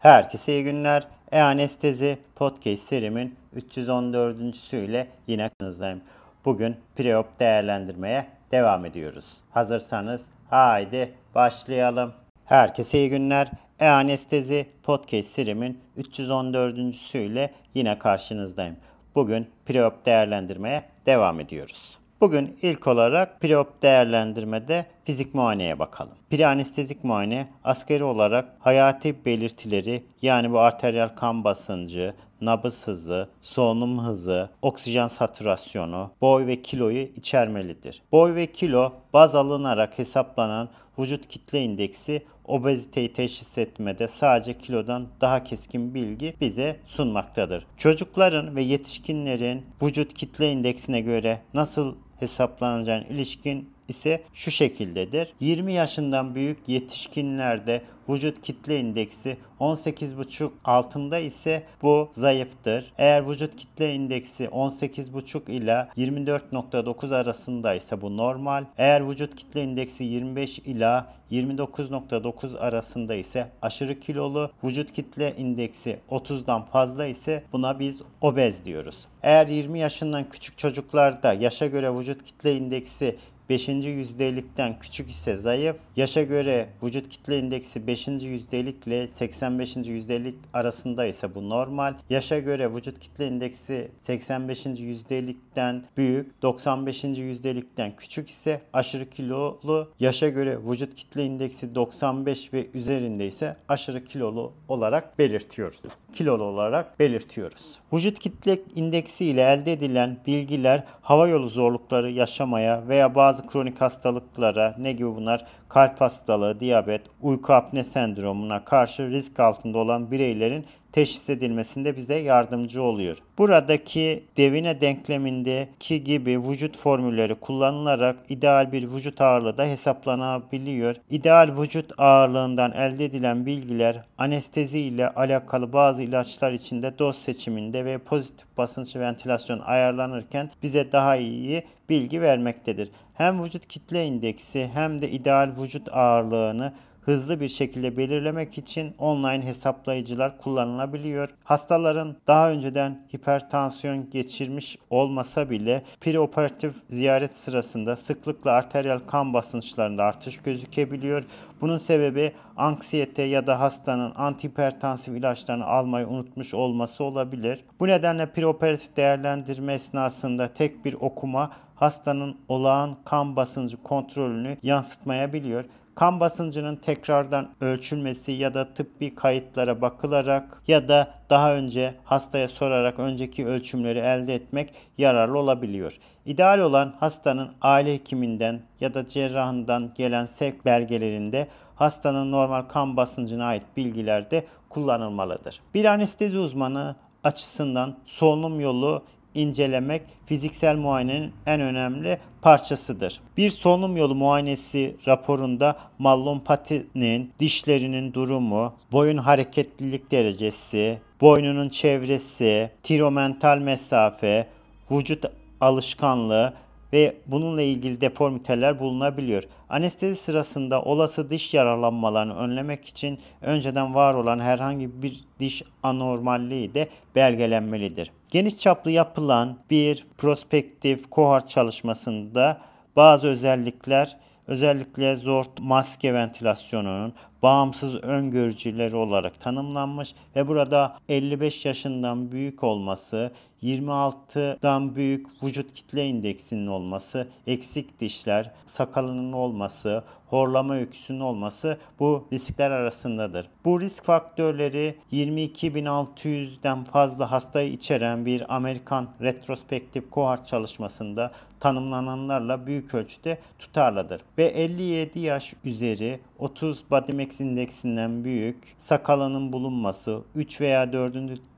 Herkese 0.00 0.52
iyi 0.52 0.64
günler. 0.64 1.06
E-Anestezi 1.32 2.18
Podcast 2.36 2.82
serimin 2.82 3.36
314. 3.54 4.72
ile 4.72 5.06
yine 5.26 5.50
kanınızdayım. 5.58 6.00
Bugün 6.44 6.76
preop 6.96 7.40
değerlendirmeye 7.40 8.26
devam 8.52 8.86
ediyoruz. 8.86 9.26
Hazırsanız 9.50 10.26
haydi 10.50 11.14
başlayalım. 11.34 12.12
Herkese 12.44 12.98
iyi 12.98 13.10
günler. 13.10 13.50
E-Anestezi 13.80 14.66
Podcast 14.82 15.28
serimin 15.28 15.80
314. 15.96 17.14
ile 17.14 17.50
yine 17.74 17.98
karşınızdayım. 17.98 18.76
Bugün 19.14 19.50
preop 19.66 20.06
değerlendirmeye 20.06 20.82
devam 21.06 21.40
ediyoruz. 21.40 21.98
Bugün 22.20 22.58
ilk 22.62 22.86
olarak 22.86 23.40
preop 23.40 23.82
değerlendirmede 23.82 24.86
fizik 25.10 25.34
muayeneye 25.34 25.78
bakalım. 25.78 26.12
Preanestezik 26.30 27.04
muayene 27.04 27.48
askeri 27.64 28.04
olarak 28.04 28.56
hayati 28.58 29.24
belirtileri 29.24 30.04
yani 30.22 30.52
bu 30.52 30.58
arteriyel 30.58 31.14
kan 31.14 31.44
basıncı, 31.44 32.14
nabız 32.40 32.86
hızı, 32.86 33.28
solunum 33.40 33.98
hızı, 33.98 34.50
oksijen 34.62 35.08
satürasyonu, 35.08 36.10
boy 36.20 36.46
ve 36.46 36.62
kiloyu 36.62 37.02
içermelidir. 37.02 38.02
Boy 38.12 38.34
ve 38.34 38.46
kilo 38.46 38.92
baz 39.12 39.34
alınarak 39.34 39.98
hesaplanan 39.98 40.68
vücut 40.98 41.28
kitle 41.28 41.62
indeksi 41.62 42.22
obeziteyi 42.44 43.12
teşhis 43.12 43.58
etmede 43.58 44.08
sadece 44.08 44.54
kilodan 44.54 45.08
daha 45.20 45.44
keskin 45.44 45.94
bilgi 45.94 46.34
bize 46.40 46.76
sunmaktadır. 46.84 47.66
Çocukların 47.76 48.56
ve 48.56 48.62
yetişkinlerin 48.62 49.66
vücut 49.82 50.14
kitle 50.14 50.52
indeksine 50.52 51.00
göre 51.00 51.40
nasıl 51.54 51.94
hesaplanacağına 52.20 53.04
ilişkin 53.04 53.68
ise 53.90 54.22
şu 54.32 54.50
şekildedir. 54.50 55.32
20 55.40 55.72
yaşından 55.72 56.34
büyük 56.34 56.68
yetişkinlerde 56.68 57.82
vücut 58.08 58.42
kitle 58.42 58.80
indeksi 58.80 59.36
18,5 59.60 60.50
altında 60.64 61.18
ise 61.18 61.62
bu 61.82 62.10
zayıftır. 62.12 62.92
Eğer 62.98 63.30
vücut 63.30 63.56
kitle 63.56 63.94
indeksi 63.94 64.44
18,5 64.44 65.50
ila 65.50 65.88
24,9 65.96 67.16
arasında 67.16 67.74
ise 67.74 68.00
bu 68.00 68.16
normal. 68.16 68.64
Eğer 68.78 69.08
vücut 69.10 69.36
kitle 69.36 69.62
indeksi 69.64 70.04
25 70.04 70.58
ila 70.58 71.12
29.9 71.30 72.58
arasında 72.58 73.14
ise 73.14 73.48
aşırı 73.62 74.00
kilolu, 74.00 74.50
vücut 74.64 74.92
kitle 74.92 75.34
indeksi 75.36 76.00
30'dan 76.10 76.64
fazla 76.64 77.06
ise 77.06 77.44
buna 77.52 77.78
biz 77.78 78.02
obez 78.20 78.64
diyoruz. 78.64 79.08
Eğer 79.22 79.46
20 79.46 79.78
yaşından 79.78 80.28
küçük 80.28 80.58
çocuklarda 80.58 81.32
yaşa 81.32 81.66
göre 81.66 81.94
vücut 81.94 82.22
kitle 82.22 82.56
indeksi 82.56 83.16
5. 83.50 83.68
yüzdelikten 83.68 84.78
küçük 84.78 85.10
ise 85.10 85.36
zayıf. 85.36 85.76
Yaşa 85.96 86.22
göre 86.22 86.68
vücut 86.82 87.08
kitle 87.08 87.38
indeksi 87.38 87.86
5. 87.86 88.08
yüzdelik 88.08 88.86
ile 88.86 89.08
85. 89.08 89.76
yüzdelik 89.76 90.34
arasında 90.52 91.06
ise 91.06 91.34
bu 91.34 91.48
normal. 91.48 91.94
Yaşa 92.10 92.38
göre 92.38 92.74
vücut 92.74 92.98
kitle 92.98 93.28
indeksi 93.28 93.90
85. 94.00 94.66
yüzdelikten 94.66 95.84
büyük, 95.96 96.42
95. 96.42 97.04
yüzdelikten 97.04 97.96
küçük 97.96 98.28
ise 98.30 98.60
aşırı 98.72 99.10
kilolu. 99.10 99.90
Yaşa 100.00 100.28
göre 100.28 100.58
vücut 100.70 100.94
kitle 100.94 101.24
indeksi 101.24 101.74
95 101.74 102.52
ve 102.52 102.66
üzerinde 102.74 103.26
ise 103.26 103.56
aşırı 103.68 104.04
kilolu 104.04 104.52
olarak 104.68 105.18
belirtiyoruz. 105.18 105.82
Kilolu 106.12 106.44
olarak 106.44 107.00
belirtiyoruz. 107.00 107.78
Vücut 107.92 108.18
kitle 108.18 108.58
indeksi 108.74 109.24
ile 109.24 109.42
elde 109.42 109.72
edilen 109.72 110.16
bilgiler 110.26 110.84
hava 111.02 111.28
yolu 111.28 111.48
zorlukları 111.48 112.10
yaşamaya 112.10 112.88
veya 112.88 113.14
bazı 113.14 113.39
bazı 113.40 113.52
kronik 113.52 113.80
hastalıklara 113.80 114.74
ne 114.78 114.92
gibi 114.92 115.14
bunlar? 115.16 115.44
Kalp 115.68 116.00
hastalığı, 116.00 116.60
diyabet, 116.60 117.02
uyku 117.20 117.52
apne 117.52 117.84
sendromuna 117.84 118.64
karşı 118.64 119.10
risk 119.10 119.40
altında 119.40 119.78
olan 119.78 120.10
bireylerin 120.10 120.66
teşhis 120.92 121.30
edilmesinde 121.30 121.96
bize 121.96 122.14
yardımcı 122.14 122.82
oluyor. 122.82 123.16
Buradaki 123.38 124.24
devine 124.36 124.80
denklemindeki 124.80 126.04
gibi 126.04 126.42
vücut 126.42 126.78
formülleri 126.78 127.34
kullanılarak 127.34 128.16
ideal 128.28 128.72
bir 128.72 128.90
vücut 128.90 129.20
ağırlığı 129.20 129.58
da 129.58 129.64
hesaplanabiliyor. 129.64 130.96
İdeal 131.10 131.60
vücut 131.60 131.92
ağırlığından 131.98 132.72
elde 132.72 133.04
edilen 133.04 133.46
bilgiler 133.46 134.02
anestezi 134.18 134.80
ile 134.80 135.08
alakalı 135.08 135.72
bazı 135.72 136.02
ilaçlar 136.02 136.52
içinde 136.52 136.98
doz 136.98 137.16
seçiminde 137.16 137.84
ve 137.84 137.98
pozitif 137.98 138.56
basınç 138.56 138.96
ventilasyon 138.96 139.58
ayarlanırken 139.58 140.50
bize 140.62 140.92
daha 140.92 141.16
iyi 141.16 141.64
bilgi 141.88 142.20
vermektedir. 142.20 142.90
Hem 143.14 143.44
vücut 143.44 143.66
kitle 143.66 144.06
indeksi 144.06 144.70
hem 144.74 145.02
de 145.02 145.10
ideal 145.10 145.52
vücut 145.62 145.88
ağırlığını 145.92 146.72
hızlı 147.00 147.40
bir 147.40 147.48
şekilde 147.48 147.96
belirlemek 147.96 148.58
için 148.58 148.94
online 148.98 149.44
hesaplayıcılar 149.44 150.38
kullanılabiliyor. 150.38 151.28
Hastaların 151.44 152.16
daha 152.26 152.50
önceden 152.50 153.06
hipertansiyon 153.14 154.10
geçirmiş 154.10 154.76
olmasa 154.90 155.50
bile 155.50 155.82
preoperatif 156.00 156.74
ziyaret 156.90 157.36
sırasında 157.36 157.96
sıklıkla 157.96 158.50
arteriyel 158.50 158.98
kan 158.98 159.34
basınçlarında 159.34 160.04
artış 160.04 160.42
gözükebiliyor. 160.42 161.24
Bunun 161.60 161.78
sebebi 161.78 162.32
anksiyete 162.56 163.22
ya 163.22 163.46
da 163.46 163.60
hastanın 163.60 164.12
antihipertansif 164.16 165.16
ilaçlarını 165.16 165.64
almayı 165.64 166.08
unutmuş 166.08 166.54
olması 166.54 167.04
olabilir. 167.04 167.64
Bu 167.80 167.88
nedenle 167.88 168.32
preoperatif 168.32 168.96
değerlendirme 168.96 169.74
esnasında 169.74 170.48
tek 170.48 170.84
bir 170.84 170.94
okuma 170.94 171.48
hastanın 171.74 172.36
olağan 172.48 172.96
kan 173.04 173.36
basıncı 173.36 173.82
kontrolünü 173.82 174.56
yansıtmayabiliyor 174.62 175.64
kan 176.00 176.20
basıncının 176.20 176.76
tekrardan 176.76 177.54
ölçülmesi 177.60 178.32
ya 178.32 178.54
da 178.54 178.74
tıbbi 178.74 179.14
kayıtlara 179.14 179.80
bakılarak 179.80 180.62
ya 180.68 180.88
da 180.88 181.14
daha 181.30 181.54
önce 181.54 181.94
hastaya 182.04 182.48
sorarak 182.48 182.98
önceki 182.98 183.46
ölçümleri 183.46 183.98
elde 183.98 184.34
etmek 184.34 184.74
yararlı 184.98 185.38
olabiliyor. 185.38 185.98
İdeal 186.26 186.58
olan 186.58 186.94
hastanın 187.00 187.50
aile 187.62 187.94
hekiminden 187.94 188.62
ya 188.80 188.94
da 188.94 189.06
cerrahından 189.06 189.92
gelen 189.94 190.26
sevk 190.26 190.64
belgelerinde 190.64 191.48
hastanın 191.74 192.32
normal 192.32 192.62
kan 192.62 192.96
basıncına 192.96 193.44
ait 193.44 193.66
bilgiler 193.76 194.30
de 194.30 194.46
kullanılmalıdır. 194.68 195.60
Bir 195.74 195.84
anestezi 195.84 196.38
uzmanı 196.38 196.96
açısından 197.24 197.96
solunum 198.04 198.60
yolu 198.60 199.02
incelemek 199.34 200.02
fiziksel 200.26 200.76
muayenenin 200.76 201.32
en 201.46 201.60
önemli 201.60 202.18
parçasıdır. 202.42 203.20
Bir 203.36 203.50
solunum 203.50 203.96
yolu 203.96 204.14
muayenesi 204.14 204.96
raporunda 205.06 205.76
mallompatinin, 205.98 207.32
dişlerinin 207.38 208.12
durumu, 208.12 208.74
boyun 208.92 209.18
hareketlilik 209.18 210.10
derecesi, 210.10 210.98
boynunun 211.20 211.68
çevresi, 211.68 212.70
tiromental 212.82 213.58
mesafe, 213.58 214.46
vücut 214.90 215.24
alışkanlığı 215.60 216.52
ve 216.92 217.16
bununla 217.26 217.62
ilgili 217.62 218.00
deformiteler 218.00 218.78
bulunabiliyor. 218.78 219.42
Anestezi 219.68 220.14
sırasında 220.14 220.82
olası 220.82 221.30
diş 221.30 221.54
yaralanmalarını 221.54 222.36
önlemek 222.36 222.84
için 222.84 223.18
önceden 223.40 223.94
var 223.94 224.14
olan 224.14 224.38
herhangi 224.38 225.02
bir 225.02 225.24
diş 225.38 225.62
anormalliği 225.82 226.74
de 226.74 226.88
belgelenmelidir. 227.14 228.10
Geniş 228.28 228.56
çaplı 228.56 228.90
yapılan 228.90 229.58
bir 229.70 230.06
prospektif 230.18 231.10
kohort 231.10 231.48
çalışmasında 231.48 232.60
bazı 232.96 233.28
özellikler 233.28 234.16
özellikle 234.46 235.16
zort 235.16 235.60
maske 235.60 236.14
ventilasyonunun 236.14 237.12
bağımsız 237.42 237.96
öngörücüleri 237.96 238.96
olarak 238.96 239.40
tanımlanmış 239.40 240.14
ve 240.36 240.48
burada 240.48 240.96
55 241.08 241.66
yaşından 241.66 242.32
büyük 242.32 242.64
olması, 242.64 243.32
26'dan 243.62 244.96
büyük 244.96 245.42
vücut 245.42 245.72
kitle 245.72 246.06
indeksinin 246.06 246.66
olması, 246.66 247.28
eksik 247.46 248.00
dişler, 248.00 248.50
sakalının 248.66 249.32
olması, 249.32 250.04
horlama 250.26 250.74
öyküsünün 250.74 251.20
olması 251.20 251.78
bu 251.98 252.28
riskler 252.32 252.70
arasındadır. 252.70 253.46
Bu 253.64 253.80
risk 253.80 254.04
faktörleri 254.04 254.94
22.600'den 255.12 256.84
fazla 256.84 257.30
hastayı 257.30 257.72
içeren 257.72 258.26
bir 258.26 258.54
Amerikan 258.54 259.08
retrospektif 259.20 260.10
kohort 260.10 260.46
çalışmasında 260.46 261.32
tanımlananlarla 261.60 262.66
büyük 262.66 262.94
ölçüde 262.94 263.38
tutarlıdır. 263.58 264.20
Ve 264.38 264.44
57 264.44 265.18
yaş 265.20 265.54
üzeri 265.64 266.20
30 266.38 266.90
body 266.90 267.12
mass 267.30 267.40
indeksinden 267.40 268.24
büyük 268.24 268.74
sakalının 268.76 269.52
bulunması, 269.52 270.20
3 270.34 270.60
veya 270.60 270.92
4 270.92 271.14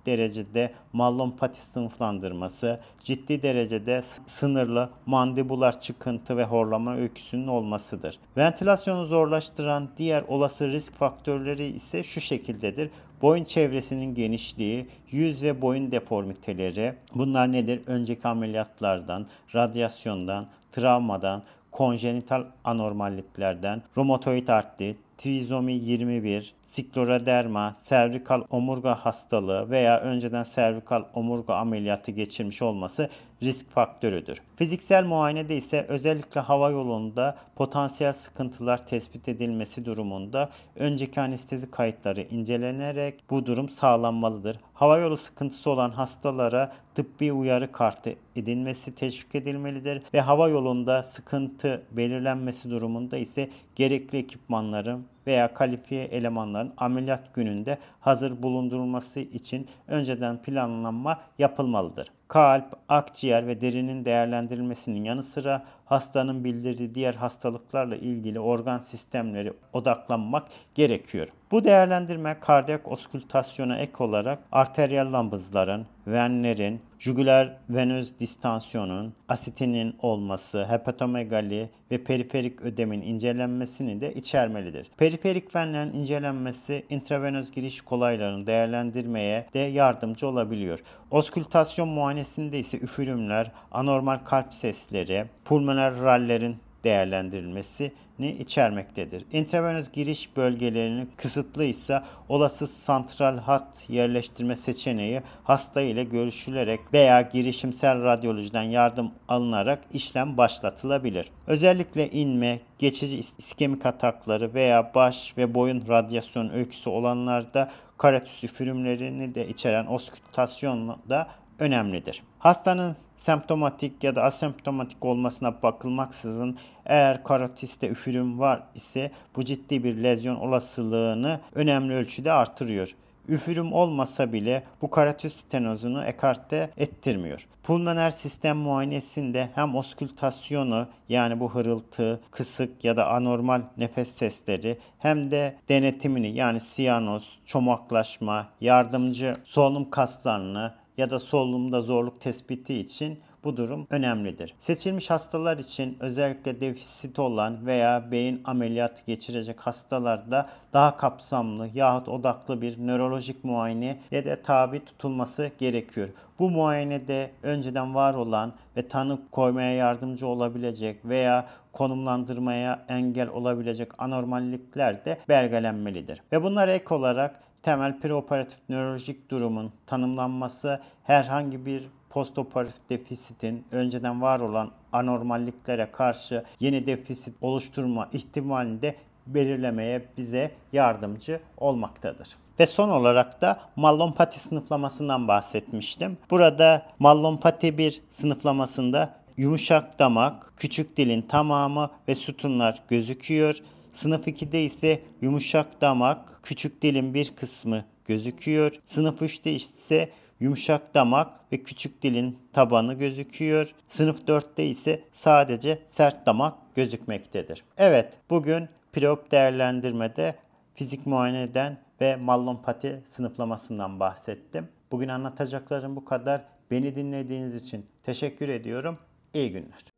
derecede 0.06 0.72
mallonpati 0.92 1.60
sınıflandırması, 1.60 2.80
ciddi 3.04 3.42
derecede 3.42 4.00
sınırlı 4.26 4.90
mandibular 5.06 5.80
çıkıntı 5.80 6.36
ve 6.36 6.44
horlama 6.44 6.96
öyküsünün 6.96 7.46
olmasıdır. 7.46 8.18
Ventilasyonu 8.36 9.06
zorlaştıran 9.06 9.88
diğer 9.96 10.22
olası 10.22 10.68
risk 10.68 10.94
faktörleri 10.94 11.66
ise 11.66 12.02
şu 12.02 12.20
şekildedir. 12.20 12.90
Boyun 13.22 13.44
çevresinin 13.44 14.14
genişliği, 14.14 14.86
yüz 15.10 15.42
ve 15.42 15.62
boyun 15.62 15.92
deformiteleri 15.92 16.94
bunlar 17.14 17.52
nedir? 17.52 17.80
Önceki 17.86 18.28
ameliyatlardan, 18.28 19.26
radyasyondan, 19.54 20.44
travmadan, 20.72 21.42
konjenital 21.70 22.44
anormalliklerden, 22.64 23.82
romatoid 23.96 24.48
artrit, 24.48 24.96
trizomi 25.22 25.72
21, 25.72 26.54
skleroderma, 26.66 27.76
servikal 27.82 28.42
omurga 28.50 28.94
hastalığı 28.94 29.70
veya 29.70 30.00
önceden 30.00 30.42
servikal 30.42 31.04
omurga 31.14 31.54
ameliyatı 31.54 32.12
geçirmiş 32.12 32.62
olması 32.62 33.08
risk 33.42 33.70
faktörüdür. 33.70 34.42
Fiziksel 34.56 35.04
muayenede 35.04 35.56
ise 35.56 35.86
özellikle 35.88 36.40
hava 36.40 36.70
yolunda 36.70 37.36
potansiyel 37.56 38.12
sıkıntılar 38.12 38.86
tespit 38.86 39.28
edilmesi 39.28 39.84
durumunda 39.84 40.50
önceki 40.76 41.20
anestezi 41.20 41.70
kayıtları 41.70 42.22
incelenerek 42.22 43.14
bu 43.30 43.46
durum 43.46 43.68
sağlanmalıdır. 43.68 44.56
Hava 44.74 44.98
yolu 44.98 45.16
sıkıntısı 45.16 45.70
olan 45.70 45.90
hastalara 45.90 46.72
tıbbi 46.94 47.32
uyarı 47.32 47.72
kartı 47.72 48.14
edinmesi 48.36 48.94
teşvik 48.94 49.34
edilmelidir 49.34 50.02
ve 50.14 50.20
hava 50.20 50.48
yolunda 50.48 51.02
sıkıntı 51.02 51.82
belirlenmesi 51.90 52.70
durumunda 52.70 53.16
ise 53.16 53.50
gerekli 53.76 54.18
ekipmanların 54.18 55.11
veya 55.26 55.54
kalifiye 55.54 56.04
elemanların 56.04 56.72
ameliyat 56.76 57.34
gününde 57.34 57.78
hazır 58.00 58.42
bulundurulması 58.42 59.20
için 59.20 59.68
önceden 59.88 60.42
planlanma 60.42 61.20
yapılmalıdır. 61.38 62.08
Kalp, 62.28 62.76
akciğer 62.88 63.46
ve 63.46 63.60
derinin 63.60 64.04
değerlendirilmesinin 64.04 65.04
yanı 65.04 65.22
sıra 65.22 65.64
hastanın 65.84 66.44
bildirdiği 66.44 66.94
diğer 66.94 67.14
hastalıklarla 67.14 67.96
ilgili 67.96 68.40
organ 68.40 68.78
sistemleri 68.78 69.52
odaklanmak 69.72 70.48
gerekiyor. 70.74 71.28
Bu 71.50 71.64
değerlendirme 71.64 72.40
kardiyak 72.40 72.88
oskültasyona 72.92 73.78
ek 73.78 74.04
olarak 74.04 74.38
arteriyel 74.52 75.12
nabızların, 75.12 75.86
venlerin, 76.06 76.80
jugüler 76.98 77.56
venöz 77.70 78.18
distansiyonun, 78.18 79.14
asitinin 79.28 79.96
olması, 79.98 80.64
hepatomegali 80.64 81.70
ve 81.90 82.04
periferik 82.04 82.62
ödemin 82.62 83.02
incelenmesini 83.02 84.00
de 84.00 84.14
içermelidir. 84.14 84.90
Periferik 84.96 85.56
venlerin 85.56 85.92
incelenmesi 85.92 86.86
intravenöz 86.90 87.50
giriş 87.50 87.80
kolaylarını 87.80 88.46
değerlendirmeye 88.46 89.46
de 89.54 89.58
yardımcı 89.58 90.28
olabiliyor. 90.28 90.80
Oskültasyon 91.10 91.88
muayenesinde 91.88 92.58
ise 92.58 92.78
üfürümler, 92.78 93.52
anormal 93.72 94.18
kalp 94.18 94.54
sesleri, 94.54 95.24
pulmoner 95.44 95.96
rallerin 95.96 96.56
değerlendirilmesini 96.84 98.32
içermektedir. 98.38 99.24
İntravenöz 99.32 99.92
giriş 99.92 100.36
bölgelerinin 100.36 101.10
kısıtlıysa 101.16 102.04
olası 102.28 102.66
santral 102.66 103.38
hat 103.38 103.86
yerleştirme 103.88 104.56
seçeneği 104.56 105.22
hasta 105.44 105.80
ile 105.80 106.04
görüşülerek 106.04 106.80
veya 106.92 107.20
girişimsel 107.20 108.02
radyolojiden 108.02 108.62
yardım 108.62 109.10
alınarak 109.28 109.84
işlem 109.92 110.36
başlatılabilir. 110.36 111.26
Özellikle 111.46 112.10
inme, 112.10 112.60
geçici 112.78 113.18
iskemik 113.18 113.86
atakları 113.86 114.54
veya 114.54 114.94
baş 114.94 115.34
ve 115.38 115.54
boyun 115.54 115.84
radyasyon 115.88 116.50
öyküsü 116.50 116.90
olanlarda 116.90 117.70
karatüs 117.98 118.44
üfürümlerini 118.44 119.34
de 119.34 119.48
içeren 119.48 119.86
oskültasyon 119.86 120.96
da 121.08 121.28
önemlidir. 121.58 122.22
Hastanın 122.38 122.96
semptomatik 123.16 124.04
ya 124.04 124.16
da 124.16 124.22
asemptomatik 124.22 125.04
olmasına 125.04 125.62
bakılmaksızın 125.62 126.56
eğer 126.86 127.24
karotiste 127.24 127.88
üfürüm 127.88 128.38
var 128.38 128.62
ise 128.74 129.10
bu 129.36 129.44
ciddi 129.44 129.84
bir 129.84 130.02
lezyon 130.02 130.36
olasılığını 130.36 131.40
önemli 131.54 131.94
ölçüde 131.94 132.32
artırıyor. 132.32 132.94
Üfürüm 133.28 133.72
olmasa 133.72 134.32
bile 134.32 134.62
bu 134.82 134.90
karatüs 134.90 135.36
stenozunu 135.36 136.04
ekarte 136.04 136.70
ettirmiyor. 136.76 137.48
Pulmoner 137.62 138.10
sistem 138.10 138.56
muayenesinde 138.56 139.48
hem 139.54 139.74
oskültasyonu 139.74 140.86
yani 141.08 141.40
bu 141.40 141.54
hırıltı, 141.54 142.20
kısık 142.30 142.84
ya 142.84 142.96
da 142.96 143.10
anormal 143.10 143.62
nefes 143.76 144.08
sesleri 144.08 144.78
hem 144.98 145.30
de 145.30 145.56
denetimini 145.68 146.28
yani 146.28 146.60
siyanoz, 146.60 147.38
çomaklaşma, 147.46 148.48
yardımcı 148.60 149.36
solunum 149.44 149.90
kaslarını 149.90 150.74
ya 150.96 151.10
da 151.10 151.18
solunumda 151.18 151.80
zorluk 151.80 152.20
tespiti 152.20 152.74
için 152.74 153.18
bu 153.44 153.56
durum 153.56 153.86
önemlidir. 153.90 154.54
Seçilmiş 154.58 155.10
hastalar 155.10 155.58
için 155.58 155.96
özellikle 156.00 156.60
defisit 156.60 157.18
olan 157.18 157.66
veya 157.66 158.10
beyin 158.10 158.40
ameliyatı 158.44 159.06
geçirecek 159.06 159.60
hastalarda 159.60 160.48
daha 160.72 160.96
kapsamlı 160.96 161.68
yahut 161.74 162.08
odaklı 162.08 162.62
bir 162.62 162.86
nörolojik 162.86 163.44
muayene 163.44 163.98
ya 164.10 164.24
da 164.24 164.42
tabi 164.42 164.84
tutulması 164.84 165.50
gerekiyor. 165.58 166.08
Bu 166.38 166.50
muayenede 166.50 167.30
önceden 167.42 167.94
var 167.94 168.14
olan 168.14 168.52
ve 168.76 168.88
tanı 168.88 169.18
koymaya 169.30 169.72
yardımcı 169.72 170.26
olabilecek 170.26 171.04
veya 171.04 171.46
konumlandırmaya 171.72 172.84
engel 172.88 173.28
olabilecek 173.28 173.88
anormallikler 173.98 175.04
de 175.04 175.18
belgelenmelidir. 175.28 176.22
Ve 176.32 176.42
bunlar 176.42 176.68
ek 176.68 176.94
olarak 176.94 177.40
temel 177.62 178.00
preoperatif 178.00 178.58
nörolojik 178.68 179.30
durumun 179.30 179.72
tanımlanması 179.86 180.80
herhangi 181.04 181.66
bir 181.66 181.88
postoperatif 182.10 182.88
defisitin 182.90 183.64
önceden 183.70 184.22
var 184.22 184.40
olan 184.40 184.70
anormalliklere 184.92 185.90
karşı 185.92 186.44
yeni 186.60 186.86
defisit 186.86 187.34
oluşturma 187.40 188.08
ihtimalini 188.12 188.82
de 188.82 188.96
belirlemeye 189.26 190.02
bize 190.18 190.50
yardımcı 190.72 191.40
olmaktadır. 191.56 192.28
Ve 192.60 192.66
son 192.66 192.88
olarak 192.88 193.40
da 193.40 193.60
mallompati 193.76 194.40
sınıflamasından 194.40 195.28
bahsetmiştim. 195.28 196.18
Burada 196.30 196.86
mallompati 196.98 197.78
bir 197.78 198.02
sınıflamasında 198.10 199.14
yumuşak 199.36 199.98
damak, 199.98 200.52
küçük 200.56 200.96
dilin 200.96 201.22
tamamı 201.22 201.90
ve 202.08 202.14
sütunlar 202.14 202.82
gözüküyor. 202.88 203.56
Sınıf 203.92 204.28
2'de 204.28 204.64
ise 204.64 205.02
yumuşak 205.20 205.80
damak, 205.80 206.40
küçük 206.42 206.82
dilin 206.82 207.14
bir 207.14 207.36
kısmı 207.36 207.84
gözüküyor. 208.04 208.72
Sınıf 208.84 209.22
3'te 209.22 209.52
ise 209.52 210.10
yumuşak 210.40 210.94
damak 210.94 211.52
ve 211.52 211.62
küçük 211.62 212.02
dilin 212.02 212.38
tabanı 212.52 212.94
gözüküyor. 212.94 213.74
Sınıf 213.88 214.20
4'te 214.20 214.66
ise 214.66 215.04
sadece 215.12 215.78
sert 215.86 216.26
damak 216.26 216.74
gözükmektedir. 216.74 217.64
Evet, 217.78 218.18
bugün 218.30 218.68
preop 218.92 219.30
değerlendirmede 219.30 220.34
fizik 220.74 221.06
muayeneden 221.06 221.78
ve 222.00 222.16
mallompati 222.16 223.02
sınıflamasından 223.04 224.00
bahsettim. 224.00 224.68
Bugün 224.92 225.08
anlatacaklarım 225.08 225.96
bu 225.96 226.04
kadar. 226.04 226.44
Beni 226.70 226.94
dinlediğiniz 226.94 227.54
için 227.54 227.86
teşekkür 228.02 228.48
ediyorum. 228.48 228.98
İyi 229.34 229.52
günler. 229.52 229.91